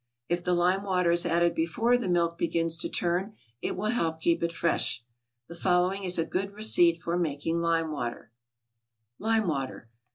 [0.29, 4.19] If the lime water is added before the milk begins to turn it will help
[4.19, 5.03] keep it fresh.
[5.47, 8.31] The following is a good receipt for making lime water:
[9.19, 9.89] =Lime Water.